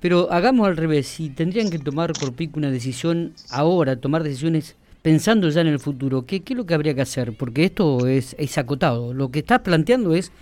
Pero 0.00 0.32
hagamos 0.32 0.66
al 0.66 0.76
revés, 0.76 1.08
si 1.08 1.30
tendrían 1.30 1.68
que 1.68 1.78
tomar 1.78 2.12
por 2.12 2.32
pico 2.32 2.58
una 2.58 2.70
decisión 2.70 3.34
ahora, 3.50 3.96
tomar 3.96 4.22
decisiones 4.22 4.76
pensando 5.02 5.48
ya 5.48 5.62
en 5.62 5.66
el 5.66 5.78
futuro, 5.78 6.26
¿qué, 6.26 6.40
qué 6.40 6.54
es 6.54 6.56
lo 6.56 6.64
que 6.64 6.74
habría 6.74 6.94
que 6.94 7.02
hacer? 7.02 7.34
Porque 7.36 7.64
esto 7.64 8.06
es, 8.06 8.34
es 8.38 8.56
acotado. 8.56 9.12
Lo 9.12 9.30
que 9.30 9.40
estás 9.40 9.60
planteando 9.60 10.14
es 10.14 10.32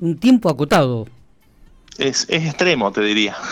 un 0.00 0.16
tiempo 0.18 0.48
acotado. 0.48 1.06
es, 1.98 2.26
es, 2.28 2.44
extremo, 2.44 2.92
te 2.92 3.02
diría. 3.02 3.36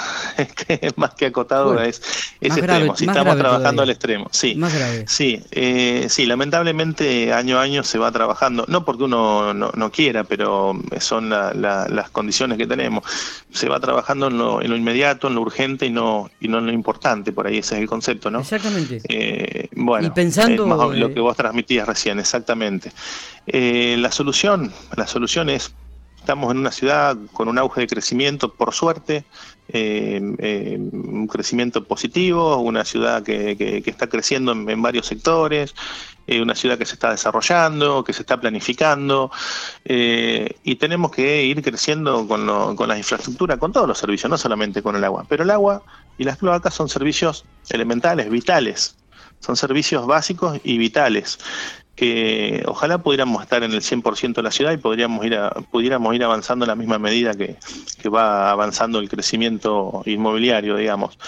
Es 0.69 0.99
más 0.99 1.15
que 1.15 1.27
acotado, 1.27 1.81
es, 1.81 2.03
es 2.43 2.55
extremo. 2.55 2.95
si 2.95 3.07
estamos 3.07 3.39
trabajando 3.39 3.81
al 3.81 3.89
extremo, 3.89 4.29
sí. 4.31 4.55
Más 4.55 4.75
grave. 4.75 5.05
Sí, 5.09 5.43
eh, 5.51 6.09
sí, 6.11 6.27
lamentablemente 6.27 7.33
año 7.33 7.59
a 7.59 7.63
año 7.63 7.83
se 7.83 7.97
va 7.97 8.13
trabajando, 8.13 8.67
no 8.69 8.85
porque 8.85 9.05
uno 9.05 9.55
no, 9.55 9.71
no 9.75 9.91
quiera, 9.91 10.25
pero 10.25 10.79
son 11.01 11.31
las 11.31 12.11
condiciones 12.11 12.59
que 12.59 12.67
tenemos. 12.67 13.03
Se 13.51 13.71
va 13.71 13.81
trabajando 13.81 14.27
en 14.27 14.37
lo, 14.37 14.61
en 14.61 14.69
lo, 14.69 14.77
inmediato, 14.77 15.29
en 15.29 15.37
lo 15.37 15.41
urgente 15.41 15.87
y 15.87 15.91
no, 15.91 16.31
y 16.39 16.49
no 16.49 16.59
en 16.59 16.67
lo 16.67 16.73
importante, 16.73 17.33
por 17.33 17.47
ahí 17.47 17.59
ese 17.59 17.77
es 17.77 17.81
el 17.81 17.89
concepto, 17.89 18.31
¿no? 18.31 18.41
Exactamente. 18.41 19.01
Eh, 19.09 19.69
bueno, 19.75 20.09
y 20.09 20.11
pensando. 20.11 20.67
lo 20.93 21.15
que 21.15 21.21
vos 21.21 21.35
transmitías 21.35 21.89
recién, 21.89 22.19
exactamente. 22.19 22.93
Eh, 23.47 23.97
la 23.99 24.13
solución, 24.13 24.71
la 24.97 25.07
solución 25.07 25.49
es 25.49 25.73
Estamos 26.27 26.51
en 26.51 26.59
una 26.59 26.73
ciudad 26.73 27.17
con 27.33 27.47
un 27.47 27.57
auge 27.57 27.83
de 27.83 27.87
crecimiento, 27.87 28.53
por 28.53 28.75
suerte, 28.75 29.25
eh, 29.69 30.21
eh, 30.39 30.77
un 30.77 31.29
crecimiento 31.29 31.85
positivo, 31.85 32.57
una 32.57 32.85
ciudad 32.85 33.23
que, 33.23 33.85
está 33.87 34.09
creciendo 34.09 34.51
en, 34.51 34.83
varios 34.83 35.07
sectores, 35.07 35.73
eh, 36.27 36.43
una 36.43 36.57
ciudad 36.57 36.79
que 36.79 36.85
se 36.85 36.95
está 36.95 37.13
desarrollando, 37.13 38.03
que 38.03 38.13
se 38.13 38.23
está 38.23 38.41
planificando, 38.41 39.31
y 39.85 40.75
tenemos 40.75 41.13
que 41.13 41.45
ir 41.45 41.63
creciendo 41.63 42.27
con, 42.27 42.75
con 42.75 42.89
la 42.89 42.99
infraestructura, 42.99 43.57
con 43.57 43.71
todos 43.71 43.87
los 43.87 43.97
servicios, 43.97 44.29
no 44.29 44.37
solamente 44.37 44.83
con 44.83 44.97
el 44.97 45.05
agua. 45.05 45.25
Pero 45.29 45.45
el 45.45 45.51
agua 45.51 45.85
y 46.19 46.25
las 46.25 46.39
cloacas 46.39 46.75
son 46.75 46.89
servicios 46.89 47.45
elementales, 47.69 48.29
vitales, 48.31 48.97
son 49.39 49.55
servicios 49.55 50.05
básicos 50.09 50.59
y 50.65 50.77
vitales 50.77 51.39
que 51.97 52.63
ojalá 52.67 52.99
pudiéramos 52.99 53.43
estar 53.43 53.63
en 53.63 53.73
el 53.73 53.81
100% 53.81 54.35
de 54.35 54.43
la 54.43 54.51
ciudad 54.51 54.73
y 54.73 54.77
podríamos 54.77 55.25
ir 55.25 55.37
pudiéramos 55.71 56.15
ir 56.15 56.23
avanzando 56.23 56.67
en 56.67 56.69
la 56.69 56.77
misma 56.77 56.99
medida 56.99 57.35
que, 57.35 57.57
va 58.09 58.53
avanzando 58.53 59.01
el 59.01 59.09
crecimiento 59.09 60.03
inmobiliario, 60.05 60.77
digamos. 60.77 61.19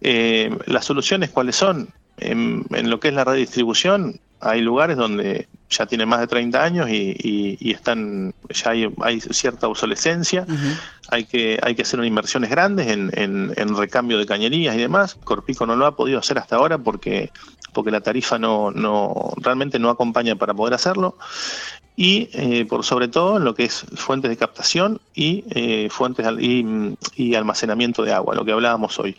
Eh, 0.00 0.56
¿Las 0.66 0.84
soluciones 0.84 1.30
cuáles 1.30 1.56
son? 1.56 1.88
En, 2.18 2.66
lo 2.90 3.00
que 3.00 3.08
es 3.08 3.14
la 3.14 3.24
redistribución, 3.24 4.20
hay 4.40 4.60
lugares 4.60 4.96
donde 4.96 5.48
ya 5.68 5.86
tienen 5.86 6.08
más 6.08 6.20
de 6.20 6.26
30 6.26 6.62
años 6.62 6.88
y, 6.90 7.70
están 7.70 8.34
ya 8.48 8.72
hay, 9.02 9.20
cierta 9.20 9.68
obsolescencia, 9.68 10.46
hay 11.08 11.24
que 11.24 11.58
hay 11.62 11.74
que 11.74 11.82
hacer 11.82 12.02
inversiones 12.04 12.50
grandes 12.50 12.88
en, 12.88 13.10
en, 13.14 13.76
recambio 13.76 14.18
de 14.18 14.26
cañerías 14.26 14.74
y 14.74 14.78
demás. 14.78 15.16
Corpico 15.24 15.66
no 15.66 15.76
lo 15.76 15.86
ha 15.86 15.96
podido 15.96 16.18
hacer 16.18 16.38
hasta 16.38 16.56
ahora 16.56 16.78
porque 16.78 17.30
porque 17.72 17.90
la 17.90 18.00
tarifa 18.00 18.38
no, 18.38 18.70
no 18.70 19.32
realmente 19.36 19.78
no 19.78 19.90
acompaña 19.90 20.34
para 20.36 20.54
poder 20.54 20.74
hacerlo 20.74 21.16
y 21.96 22.30
eh, 22.32 22.64
por 22.64 22.84
sobre 22.84 23.08
todo 23.08 23.36
en 23.36 23.44
lo 23.44 23.54
que 23.54 23.64
es 23.64 23.84
fuentes 23.94 24.30
de 24.30 24.36
captación 24.36 25.00
y 25.14 25.44
eh, 25.50 25.88
fuentes 25.90 26.26
y, 26.38 26.64
y, 27.14 27.34
almacenamiento 27.34 28.02
de 28.02 28.12
agua, 28.12 28.34
lo 28.34 28.44
que 28.44 28.52
hablábamos 28.52 28.98
hoy. 28.98 29.16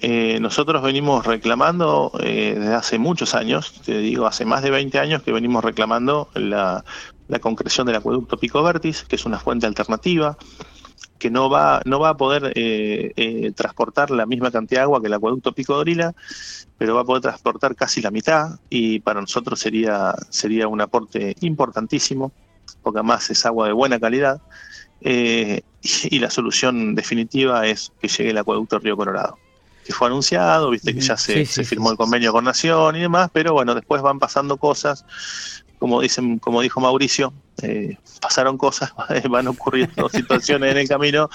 Eh, 0.00 0.38
nosotros 0.40 0.80
venimos 0.80 1.26
reclamando 1.26 2.12
desde 2.20 2.72
hace 2.72 2.98
muchos 2.98 3.34
años, 3.34 3.80
te 3.84 3.98
digo, 3.98 4.26
hace 4.26 4.44
más 4.44 4.62
de 4.62 4.70
20 4.70 4.96
años 5.00 5.22
que 5.24 5.32
venimos 5.32 5.64
reclamando 5.64 6.28
la, 6.34 6.84
concreción 7.40 7.86
del 7.86 7.96
acueducto 7.96 8.38
Pico 8.38 8.62
Vertis, 8.62 9.02
que 9.02 9.16
es 9.16 9.24
una 9.26 9.40
fuente 9.40 9.66
alternativa, 9.66 10.38
que 11.18 11.30
no 11.30 11.50
va, 11.50 11.82
no 11.84 11.98
va 11.98 12.10
a 12.10 12.16
poder 12.16 12.52
eh, 12.54 13.12
eh, 13.16 13.52
transportar 13.56 14.12
la 14.12 14.24
misma 14.24 14.52
cantidad 14.52 14.82
de 14.82 14.84
agua 14.84 15.00
que 15.00 15.08
el 15.08 15.14
acueducto 15.14 15.52
Pico 15.52 15.74
Dorila, 15.74 16.14
pero 16.76 16.94
va 16.94 17.00
a 17.00 17.04
poder 17.04 17.22
transportar 17.22 17.74
casi 17.74 18.00
la 18.00 18.12
mitad 18.12 18.60
y 18.70 19.00
para 19.00 19.20
nosotros 19.20 19.58
sería, 19.58 20.14
sería 20.28 20.68
un 20.68 20.80
aporte 20.80 21.34
importantísimo, 21.40 22.30
porque 22.82 23.00
además 23.00 23.28
es 23.30 23.44
agua 23.46 23.66
de 23.66 23.72
buena 23.72 23.98
calidad. 23.98 24.40
Eh, 25.00 25.62
y, 25.82 26.18
la 26.20 26.30
solución 26.30 26.94
definitiva 26.94 27.66
es 27.66 27.92
que 28.00 28.06
llegue 28.06 28.30
el 28.30 28.38
acueducto 28.38 28.78
Río 28.78 28.96
Colorado 28.96 29.38
que 29.88 29.94
fue 29.94 30.08
anunciado, 30.08 30.68
viste 30.68 30.92
que 30.94 31.00
ya 31.00 31.16
se, 31.16 31.46
se 31.46 31.64
firmó 31.64 31.90
el 31.90 31.96
convenio 31.96 32.30
con 32.30 32.44
Nación 32.44 32.94
y 32.96 33.00
demás, 33.00 33.30
pero 33.32 33.54
bueno, 33.54 33.74
después 33.74 34.02
van 34.02 34.18
pasando 34.18 34.58
cosas 34.58 35.06
como 35.78 36.02
dicen, 36.02 36.38
como 36.38 36.60
dijo 36.60 36.78
Mauricio, 36.78 37.32
eh, 37.62 37.96
pasaron 38.20 38.56
cosas, 38.56 38.92
van 39.30 39.48
ocurriendo 39.48 40.08
situaciones 40.12 40.72
en 40.72 40.78
el 40.78 40.88
camino 40.88 41.28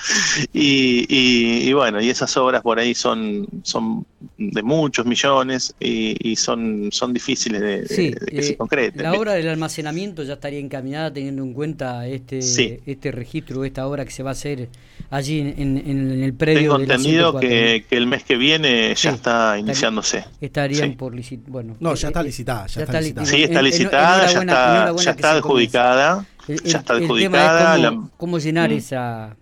y, 0.53 1.71
bueno, 1.73 2.01
y 2.01 2.09
esas 2.09 2.35
obras 2.37 2.61
por 2.61 2.79
ahí 2.79 2.93
son, 2.95 3.47
son 3.63 4.05
de 4.37 4.63
muchos 4.63 5.05
millones 5.05 5.75
y, 5.79 6.35
son, 6.35 6.89
son 6.91 7.13
difíciles 7.13 7.61
de, 7.61 8.15
que 8.25 8.41
se 8.41 8.53
eh, 8.53 8.57
concreten. 8.57 9.03
La 9.03 9.13
obra 9.13 9.33
del 9.33 9.49
almacenamiento 9.49 10.23
ya 10.23 10.33
estaría 10.33 10.59
encaminada 10.59 11.13
teniendo 11.13 11.43
en 11.43 11.53
cuenta 11.53 12.07
este, 12.07 12.39
este 12.85 13.11
registro, 13.11 13.63
esta 13.65 13.87
obra 13.87 14.05
que 14.05 14.11
se 14.11 14.23
va 14.23 14.31
a 14.31 14.33
hacer 14.33 14.69
allí 15.09 15.39
en, 15.39 15.77
el 16.23 16.33
predio. 16.33 16.61
Tengo 16.61 16.79
entendido 16.79 17.39
que, 17.39 17.85
el 17.91 18.07
mes 18.07 18.23
que 18.23 18.35
viene 18.35 18.93
ya 18.95 19.11
está 19.11 19.57
iniciándose. 19.57 20.25
Estarían 20.41 20.95
por 20.95 21.13
licitar. 21.13 21.51
Bueno, 21.51 21.75
no, 21.79 21.93
ya 21.95 22.07
está 22.07 22.23
licitada. 22.23 22.67
Ya, 22.67 22.83
está, 22.83 22.99
licitada. 22.99 23.27
Sí, 23.27 23.43
está 23.43 23.61
licitada, 23.61 24.27
ya 24.27 24.39
está, 24.39 24.95
ya 24.95 25.11
está 25.11 25.31
adjudicada. 25.33 26.12
Ya 26.47 26.79
está 26.79 26.93
adjudicada. 26.93 27.93
cómo, 28.17 28.39
llenar 28.39 28.69
mm. 28.69 28.73
esa, 28.73 29.35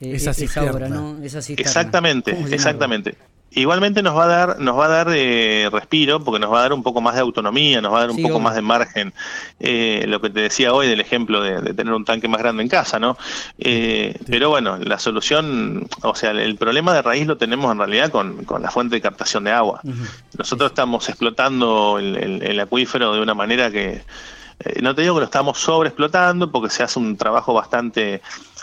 eh, 0.00 0.14
esa, 0.14 0.32
obra, 0.64 0.88
¿no? 0.88 1.18
Esa 1.22 1.40
exactamente, 1.52 2.36
exactamente. 2.50 3.16
Igualmente 3.50 4.02
nos 4.02 4.14
va 4.14 4.24
a 4.24 4.26
dar, 4.26 4.60
nos 4.60 4.78
va 4.78 4.84
a 4.84 4.88
dar 4.88 5.08
eh, 5.10 5.70
respiro, 5.72 6.22
porque 6.22 6.38
nos 6.38 6.52
va 6.52 6.58
a 6.58 6.62
dar 6.62 6.74
un 6.74 6.82
poco 6.82 7.00
más 7.00 7.14
de 7.14 7.22
autonomía, 7.22 7.80
nos 7.80 7.94
va 7.94 7.98
a 7.98 8.00
dar 8.02 8.10
un 8.10 8.20
poco 8.20 8.40
más 8.40 8.54
de 8.54 8.60
margen. 8.60 9.14
Eh, 9.58 10.04
lo 10.06 10.20
que 10.20 10.28
te 10.28 10.40
decía 10.40 10.74
hoy 10.74 10.86
del 10.86 11.00
ejemplo 11.00 11.42
de, 11.42 11.72
tener 11.72 11.94
un 11.94 12.04
tanque 12.04 12.28
más 12.28 12.40
grande 12.40 12.62
en 12.62 12.68
casa, 12.68 12.98
¿no? 12.98 13.16
Eh, 13.58 14.18
pero 14.28 14.50
bueno, 14.50 14.76
la 14.76 14.98
solución, 14.98 15.88
o 16.02 16.14
sea, 16.14 16.32
el 16.32 16.56
problema 16.56 16.92
de 16.92 17.00
raíz 17.00 17.26
lo 17.26 17.38
tenemos 17.38 17.72
en 17.72 17.78
realidad 17.78 18.10
con, 18.10 18.46
la 18.60 18.70
fuente 18.70 18.96
de 18.96 19.00
captación 19.00 19.44
de 19.44 19.52
agua. 19.52 19.80
Nosotros 20.36 20.70
estamos 20.70 21.08
explotando 21.08 21.98
el, 21.98 22.60
acuífero 22.60 23.14
de 23.14 23.20
una 23.22 23.34
manera 23.34 23.70
que, 23.70 24.02
no 24.82 24.94
te 24.94 25.02
digo 25.02 25.14
que 25.14 25.20
lo 25.20 25.26
estamos 25.26 25.58
sobreexplotando, 25.58 26.50
porque 26.50 26.70
se 26.70 26.82
hace 26.82 26.98
un 26.98 27.16
trabajo 27.16 27.52
bastante 27.54 28.20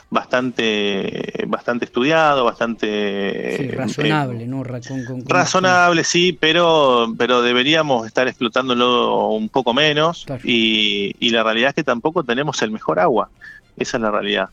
bastante 0.10 1.46
bastante 1.48 1.86
estudiado, 1.86 2.46
bastante 2.46 3.58
sí, 3.58 3.68
razonable, 3.70 4.44
eh, 4.44 4.48
¿no? 4.48 4.64
razonable, 4.64 6.04
sí, 6.04 6.38
pero 6.40 7.14
pero 7.18 7.42
deberíamos 7.42 8.06
estar 8.06 8.28
explotándolo 8.28 9.30
un 9.30 9.50
poco 9.50 9.74
menos 9.74 10.26
y, 10.44 11.16
y, 11.20 11.30
la 11.32 11.44
realidad 11.44 11.70
es 11.70 11.76
que 11.76 11.84
tampoco 11.84 12.24
tenemos 12.24 12.62
el 12.62 12.72
mejor 12.72 13.00
agua, 13.00 13.30
esa 13.78 13.98
es 13.98 14.02
la 14.02 14.12
realidad. 14.12 14.50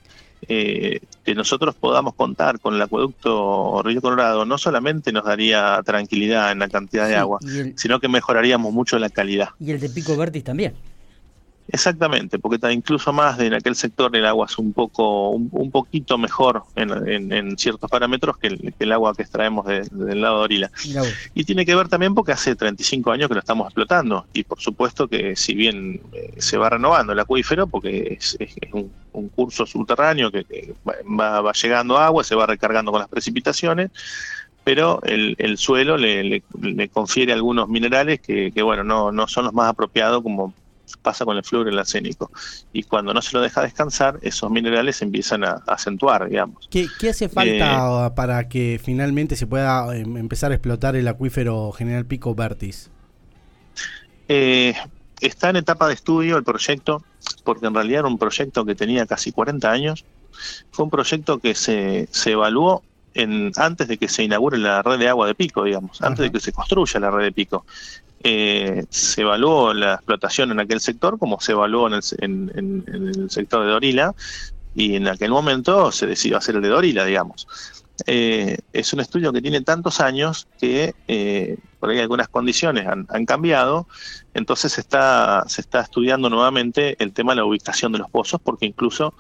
Eh, 0.49 0.99
que 1.25 1.37
nosotros 1.37 1.77
podamos 1.77 2.15
contar 2.15 2.59
con 2.59 2.75
el 2.75 2.83
acueducto 2.83 3.81
Río 3.85 4.01
Colorado 4.01 4.45
no 4.45 4.59
solamente 4.59 5.13
nos 5.13 5.25
daría 5.25 5.81
tranquilidad 5.85 6.51
en 6.51 6.59
la 6.59 6.69
cantidad 6.69 7.07
de 7.07 7.15
agua, 7.15 7.39
sino 7.77 8.01
que 8.01 8.09
mejoraríamos 8.09 8.73
mucho 8.73 8.99
la 8.99 9.09
calidad. 9.09 9.51
Y 9.61 9.71
el 9.71 9.79
de 9.79 9.89
Pico 9.89 10.17
Vertis 10.17 10.43
también. 10.43 10.75
Exactamente, 11.69 12.39
porque 12.39 12.57
está 12.57 12.73
incluso 12.73 13.13
más 13.13 13.39
en 13.39 13.55
aquel 13.55 13.75
sector 13.77 14.15
el 14.15 14.27
agua 14.27 14.47
es 14.47 14.59
un 14.59 14.73
poco, 14.73 15.31
un, 15.31 15.71
poquito 15.71 16.19
mejor 16.19 16.65
en, 16.75 17.57
ciertos 17.57 17.89
parámetros 17.89 18.37
que 18.37 18.73
el, 18.79 18.93
agua 18.93 19.15
que 19.15 19.23
extraemos 19.23 19.65
del 19.67 20.21
lado 20.21 20.39
de 20.39 20.45
Orila. 20.45 20.71
Y 21.35 21.45
tiene 21.45 21.65
que 21.65 21.75
ver 21.75 21.89
también 21.89 22.15
porque 22.15 22.33
hace 22.33 22.57
35 22.57 23.13
años 23.13 23.29
que 23.29 23.35
lo 23.35 23.41
estamos 23.41 23.67
explotando 23.67 24.27
y 24.33 24.43
por 24.43 24.61
supuesto 24.61 25.09
que 25.09 25.37
si 25.37 25.55
bien 25.55 26.01
eh, 26.13 26.35
se 26.39 26.59
va 26.59 26.69
renovando 26.69 27.13
el 27.13 27.21
acuífero, 27.21 27.67
porque 27.67 28.19
es, 28.19 28.37
un, 28.73 28.91
curso 29.35 29.65
subterráneo 29.65 30.31
que, 30.31 30.75
va, 30.85 31.53
llegando 31.53 31.97
agua, 31.97 32.25
se 32.25 32.35
va 32.35 32.47
recargando 32.47 32.91
con 32.91 33.01
las 33.01 33.09
precipitaciones, 33.09 33.91
pero 34.65 35.01
el, 35.05 35.57
suelo 35.59 35.97
le, 35.97 36.43
confiere 36.93 37.33
algunos 37.33 37.69
minerales 37.69 38.21
que, 38.21 38.63
bueno, 38.63 38.85
no, 38.85 39.13
no 39.13 39.29
son 39.29 39.45
los 39.45 39.55
más 39.55 39.71
apropiados 39.71 40.23
como 40.23 40.53
pasa 40.97 41.25
con 41.25 41.37
el 41.37 41.45
flúor 41.45 41.69
el 41.69 41.79
arsénico. 41.79 42.31
Y 42.73 42.85
cuando 42.85 43.15
no 43.15 43.23
se 43.23 43.37
lo 43.37 43.43
deja 43.43 43.63
descansar, 43.63 44.19
esos 44.23 44.51
minerales 44.51 45.03
empiezan 45.03 45.45
a, 45.45 45.63
acentuar, 45.67 46.29
digamos. 46.29 46.69
¿Qué, 46.71 46.89
hace 47.09 47.29
falta 47.29 48.07
eh, 48.07 48.11
para 48.15 48.49
que 48.49 48.81
finalmente 48.83 49.37
se 49.37 49.47
pueda 49.47 49.97
em, 49.97 50.17
empezar 50.17 50.53
a 50.53 50.55
explotar 50.55 50.97
el 50.97 51.09
acuífero 51.09 51.73
General 51.73 52.05
Pico 52.07 52.35
Vertis? 52.35 52.91
Eh, 54.29 54.75
está 55.21 55.51
en 55.51 55.57
etapa 55.57 55.89
de 55.89 55.95
estudio 55.95 56.37
el 56.37 56.45
proyecto, 56.45 57.05
porque 57.45 57.67
en 57.67 57.75
realidad 57.75 58.01
era 58.01 58.09
un 58.09 58.19
proyecto 58.19 58.65
que 58.65 58.75
tenía 58.75 59.07
casi 59.07 59.33
40 59.33 59.71
años. 59.71 60.05
Fue 60.71 60.85
un 60.85 60.91
proyecto 60.91 61.39
que 61.39 61.55
se, 61.55 62.09
se 62.11 62.33
evaluó 62.33 62.83
en, 63.15 63.53
antes 63.57 63.89
de 63.89 63.99
que 63.99 64.09
se 64.09 64.25
inaugure 64.25 64.59
la 64.59 64.83
red 64.83 64.99
de 64.99 65.09
agua 65.09 65.27
de 65.27 65.35
pico, 65.35 65.65
digamos, 65.65 66.01
antes 66.03 66.25
de 66.25 66.33
que 66.33 66.41
se 66.41 66.53
construya 66.53 67.01
la 67.01 67.11
red 67.11 67.25
de 67.25 67.33
pico. 67.33 67.65
Eh, 68.25 68.85
se 68.89 69.23
evaluó 69.23 69.75
la 69.75 69.95
explotación 69.95 70.53
en 70.53 70.61
aquel 70.61 70.81
sector 70.81 71.19
como 71.19 71.41
se 71.41 71.53
evaluó 71.53 71.89
en 71.89 71.95
el, 72.55 73.31
sector 73.31 73.65
de 73.65 73.71
Dorila 73.73 74.15
y 74.77 74.95
en 74.95 75.09
aquel 75.09 75.31
momento 75.33 75.91
se 75.91 76.07
decidió 76.07 76.37
hacer 76.37 76.55
el 76.55 76.63
de 76.63 76.69
Dorila, 76.69 77.05
digamos. 77.05 77.49
eh, 78.07 78.59
es 78.73 78.93
un 78.93 79.01
estudio 79.01 79.33
que 79.33 79.43
tiene 79.43 79.61
tantos 79.63 80.01
años 80.01 80.47
que 80.61 80.95
eh, 81.09 81.57
por 81.81 81.91
ahí 81.91 81.99
algunas 81.99 82.29
condiciones 82.29 82.87
han, 82.87 83.27
cambiado, 83.27 83.89
entonces 84.35 84.73
se 84.73 84.83
está, 84.83 85.45
se 85.49 85.61
está 85.61 85.81
estudiando 85.81 86.31
nuevamente 86.31 86.97
el 87.03 87.13
tema 87.13 87.33
de 87.33 87.37
la 87.37 87.45
ubicación 87.45 87.91
de 87.91 87.99
los 87.99 88.11
pozos, 88.11 88.41
porque 88.43 88.67
incluso 88.67 89.15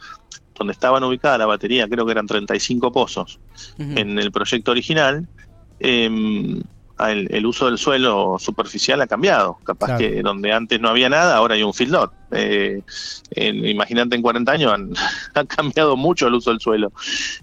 donde 0.54 0.72
estaban 0.72 1.02
ubicadas 1.02 1.40
la 1.40 1.46
batería, 1.46 1.88
creo 1.88 2.06
que 2.06 2.12
eran 2.12 2.26
35 2.26 2.92
pozos 2.92 3.40
en 3.78 4.18
el 4.18 4.30
proyecto 4.30 4.70
original, 4.70 5.26
eh, 7.10 7.26
el, 7.30 7.46
uso 7.46 7.66
del 7.66 7.78
suelo 7.78 8.36
superficial 8.38 9.00
ha 9.00 9.06
cambiado. 9.06 9.58
Capaz 9.64 9.98
que 9.98 10.22
donde 10.22 10.52
antes 10.52 10.80
no 10.80 10.88
había 10.88 11.08
nada, 11.08 11.36
ahora 11.36 11.54
hay 11.54 11.62
un 11.62 11.74
fildot. 11.74 12.12
Eh, 12.30 12.82
Imagínate, 13.36 14.16
en 14.16 14.22
40 14.22 14.52
años 14.52 14.72
han, 14.72 15.46
cambiado 15.46 15.96
mucho 15.96 16.26
el 16.26 16.34
uso 16.34 16.50
del 16.50 16.60
suelo. 16.60 16.92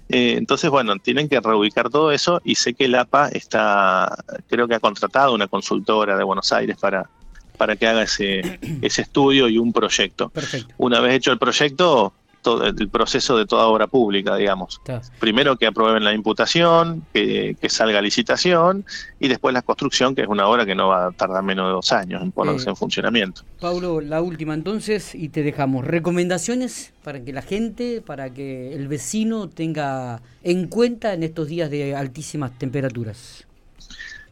Eh, 0.09 0.35
entonces, 0.37 0.69
bueno, 0.69 0.95
tienen 0.97 1.29
que 1.29 1.39
reubicar 1.39 1.89
todo 1.89 2.11
eso 2.11 2.41
y 2.43 2.55
sé 2.55 2.73
que 2.73 2.85
el 2.85 2.95
APA 2.95 3.29
está, 3.29 4.23
creo 4.47 4.67
que 4.67 4.75
ha 4.75 4.79
contratado 4.79 5.33
una 5.33 5.47
consultora 5.47 6.17
de 6.17 6.23
Buenos 6.23 6.51
Aires 6.51 6.77
para, 6.77 7.09
para 7.57 7.75
que 7.75 7.87
haga 7.87 8.03
ese, 8.03 8.59
ese 8.81 9.01
estudio 9.01 9.47
y 9.47 9.57
un 9.57 9.73
proyecto. 9.73 10.31
Una 10.77 10.99
vez 10.99 11.15
hecho 11.15 11.31
el 11.31 11.37
proyecto, 11.37 12.13
todo 12.41 12.65
el 12.65 12.89
proceso 12.89 13.37
de 13.37 13.45
toda 13.45 13.67
obra 13.67 13.87
pública, 13.87 14.35
digamos. 14.35 14.81
Primero 15.19 15.57
que 15.57 15.65
aprueben 15.65 16.03
la 16.03 16.13
imputación, 16.13 17.05
que, 17.13 17.55
salga 17.69 18.01
licitación 18.01 18.85
y 19.19 19.27
después 19.27 19.53
la 19.53 19.61
construcción, 19.61 20.15
que 20.15 20.21
es 20.21 20.27
una 20.27 20.47
obra 20.47 20.65
que 20.65 20.75
no 20.75 20.87
va 20.87 21.07
a 21.07 21.11
tardar 21.11 21.43
menos 21.43 21.67
de 21.67 21.71
dos 21.73 21.91
años 21.91 22.21
en 22.21 22.31
ponerse 22.31 22.67
eh, 22.67 22.69
en 22.71 22.75
funcionamiento. 22.75 23.43
Pablo, 23.59 24.01
la 24.01 24.21
última 24.21 24.53
entonces 24.53 25.13
y 25.13 25.29
te 25.29 25.43
dejamos. 25.43 25.85
¿Recomendaciones 25.85 26.93
para 27.03 27.23
que 27.23 27.31
la 27.33 27.41
gente, 27.41 28.01
para 28.01 28.33
que 28.33 28.73
el 28.73 28.87
vecino 28.87 29.49
tenga 29.49 30.21
en 30.43 30.67
cuenta 30.67 31.13
en 31.13 31.23
estos 31.23 31.47
días 31.47 31.69
de 31.69 31.95
altísimas 31.95 32.57
temperaturas? 32.57 33.45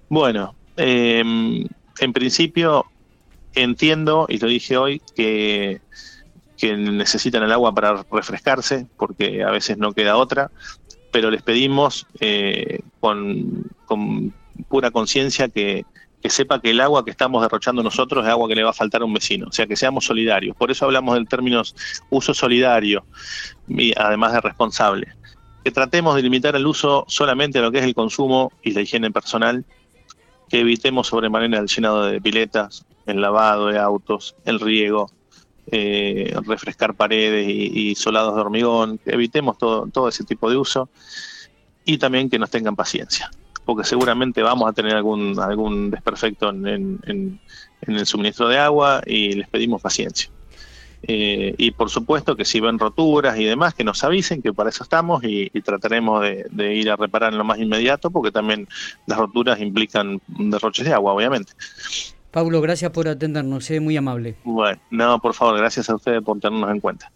Bueno, 0.09 0.55
em, 0.77 1.65
en 1.99 2.13
principio 2.13 2.85
entiendo, 3.53 4.25
y 4.29 4.37
lo 4.37 4.47
dije 4.47 4.77
hoy, 4.77 5.01
que 5.15 5.81
que 6.57 6.75
necesitan 6.75 7.43
el 7.43 7.51
agua 7.51 7.73
para 7.73 8.03
refrescarse, 8.11 8.87
porque 8.97 9.43
a 9.43 9.51
veces 9.51 9.77
no 9.77 9.93
queda 9.93 10.17
otra, 10.17 10.51
pero 11.11 11.29
les 11.31 11.43
pedimos 11.43 12.07
eh, 12.19 12.79
con, 12.99 13.71
pura 14.67 14.91
conciencia 14.91 15.49
que, 15.49 15.85
sepa 16.29 16.59
que 16.59 16.71
el 16.71 16.81
agua 16.81 17.05
que 17.05 17.11
estamos 17.11 17.41
derrochando 17.41 17.81
nosotros 17.81 18.25
es 18.25 18.29
agua 18.29 18.49
que 18.49 18.55
le 18.55 18.63
va 18.63 18.71
a 18.71 18.73
faltar 18.73 19.01
a 19.01 19.05
un 19.05 19.13
vecino, 19.13 19.47
o 19.47 19.51
sea, 19.53 19.65
que 19.65 19.77
seamos 19.77 20.03
solidarios. 20.03 20.57
Por 20.57 20.69
eso 20.71 20.83
hablamos 20.83 21.15
del 21.15 21.25
término 21.25 21.61
uso 22.09 22.33
solidario, 22.33 23.05
y 23.69 23.93
además 23.97 24.33
de 24.33 24.41
responsable. 24.41 25.07
Que 25.63 25.71
tratemos 25.71 26.15
de 26.15 26.23
limitar 26.23 26.55
el 26.57 26.65
uso 26.65 27.05
solamente 27.07 27.59
a 27.59 27.61
lo 27.61 27.71
que 27.71 27.79
es 27.79 27.85
el 27.85 27.95
consumo 27.95 28.51
y 28.61 28.71
la 28.71 28.81
higiene 28.81 29.09
personal, 29.09 29.63
que 30.49 30.59
evitemos 30.59 31.07
sobremanera 31.07 31.59
el 31.59 31.67
llenado 31.67 32.03
de 32.05 32.19
piletas, 32.19 32.85
el 33.05 33.21
lavado 33.21 33.67
de 33.67 33.79
autos, 33.79 34.35
el 34.43 34.59
riego, 34.59 35.09
eh, 35.71 36.33
refrescar 36.45 36.93
paredes 36.93 37.47
y, 37.47 37.93
solados 37.95 38.35
de 38.35 38.41
hormigón, 38.41 38.99
evitemos 39.05 39.57
todo, 39.57 39.87
todo 39.87 40.07
ese 40.07 40.23
tipo 40.23 40.49
de 40.49 40.57
uso 40.57 40.89
y 41.83 41.97
también 41.97 42.29
que 42.29 42.39
nos 42.39 42.49
tengan 42.49 42.75
paciencia, 42.75 43.29
porque 43.65 43.83
seguramente 43.83 44.41
vamos 44.41 44.69
a 44.69 44.73
tener 44.73 44.95
algún, 44.95 45.37
algún 45.39 45.91
desperfecto 45.91 46.49
en, 46.49 46.99
en, 47.05 47.39
el 47.81 48.05
suministro 48.05 48.47
de 48.47 48.57
agua 48.57 49.01
y 49.05 49.33
les 49.33 49.47
pedimos 49.47 49.81
paciencia. 49.81 50.29
Eh, 51.03 51.53
y 51.57 51.71
por 51.71 51.89
supuesto 51.89 52.35
que 52.35 52.43
si 52.43 52.59
ven 52.59 52.79
roturas 52.79 53.37
y 53.37 53.45
demás, 53.45 53.73
que 53.73 53.83
nos 53.83 54.03
avisen, 54.03 54.41
que 54.41 54.51
para 54.51 54.69
eso 54.69 54.83
estamos 54.83 55.23
y, 55.23 55.49
trataremos 55.61 56.21
de, 56.23 56.47
de, 56.49 56.75
ir 56.75 56.89
a 56.89 56.95
reparar 56.95 57.31
en 57.31 57.37
lo 57.37 57.43
más 57.43 57.59
inmediato, 57.59 58.09
porque 58.09 58.31
también 58.31 58.67
las 59.05 59.17
roturas 59.17 59.59
implican 59.59 60.19
derroches 60.27 60.85
de 60.85 60.93
agua, 60.93 61.13
obviamente. 61.13 61.53
Pablo, 62.37 62.61
gracias 62.61 62.91
por 62.91 63.07
atendernos, 63.07 63.67
es 63.71 63.81
muy 63.81 63.97
amable. 63.97 64.35
Bueno, 64.43 64.79
no, 64.91 65.19
por 65.19 65.33
favor, 65.33 65.57
gracias 65.57 65.89
a 65.89 65.95
ustedes 65.95 66.21
por 66.21 66.39
tenernos 66.39 66.69
en 66.69 66.79
cuenta. 66.79 67.11